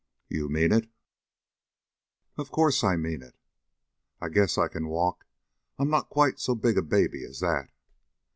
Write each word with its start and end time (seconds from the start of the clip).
"You 0.29 0.49
mean 0.49 0.71
it?" 0.71 0.89
"Of 2.35 2.49
course 2.49 2.83
I 2.83 2.95
mean 2.95 3.21
it." 3.21 3.35
"I 4.19 4.29
guess 4.29 4.57
I 4.57 4.67
can 4.67 4.87
walk. 4.87 5.27
I'm 5.77 5.91
not 5.91 6.09
quite 6.09 6.39
so 6.39 6.55
big 6.55 6.75
a 6.79 6.81
baby 6.81 7.23
as 7.23 7.39
that." 7.41 7.69